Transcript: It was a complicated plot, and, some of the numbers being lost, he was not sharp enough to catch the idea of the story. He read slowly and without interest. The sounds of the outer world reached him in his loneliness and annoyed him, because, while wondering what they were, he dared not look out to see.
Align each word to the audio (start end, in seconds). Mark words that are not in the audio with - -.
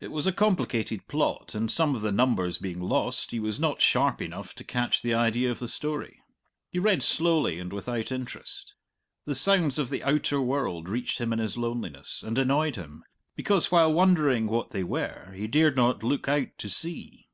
It 0.00 0.10
was 0.10 0.26
a 0.26 0.32
complicated 0.32 1.06
plot, 1.06 1.54
and, 1.54 1.70
some 1.70 1.94
of 1.94 2.00
the 2.02 2.10
numbers 2.10 2.58
being 2.58 2.80
lost, 2.80 3.30
he 3.30 3.38
was 3.38 3.60
not 3.60 3.80
sharp 3.80 4.20
enough 4.20 4.52
to 4.56 4.64
catch 4.64 5.02
the 5.02 5.14
idea 5.14 5.52
of 5.52 5.60
the 5.60 5.68
story. 5.68 6.20
He 6.68 6.80
read 6.80 7.00
slowly 7.00 7.60
and 7.60 7.72
without 7.72 8.10
interest. 8.10 8.74
The 9.24 9.36
sounds 9.36 9.78
of 9.78 9.88
the 9.88 10.02
outer 10.02 10.40
world 10.40 10.88
reached 10.88 11.20
him 11.20 11.32
in 11.32 11.38
his 11.38 11.56
loneliness 11.56 12.24
and 12.24 12.38
annoyed 12.38 12.74
him, 12.74 13.04
because, 13.36 13.70
while 13.70 13.92
wondering 13.92 14.48
what 14.48 14.70
they 14.70 14.82
were, 14.82 15.30
he 15.36 15.46
dared 15.46 15.76
not 15.76 16.02
look 16.02 16.26
out 16.28 16.48
to 16.58 16.68
see. 16.68 17.26